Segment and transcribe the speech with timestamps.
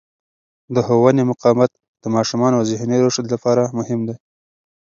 [0.73, 1.71] د ښوونې مقاومت
[2.03, 4.15] د ماشومانو ذهني رشد لپاره مهم دی.